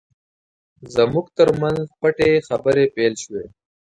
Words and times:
زموږ 0.95 1.25
ترمنځ 1.37 1.83
پټې 1.99 2.31
خبرې 2.47 2.85
پیل 2.95 3.13
شوې. 3.23 3.43